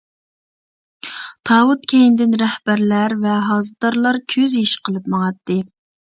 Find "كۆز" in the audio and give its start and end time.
4.35-4.55